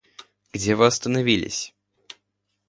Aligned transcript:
Где 0.51 0.73
вы 0.75 0.87
остановились? 0.87 1.75